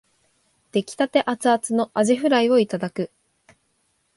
[0.71, 3.11] 出来立てアツアツのあじフライをいただく